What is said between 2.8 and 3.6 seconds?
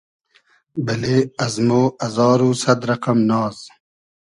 رئقئم ناز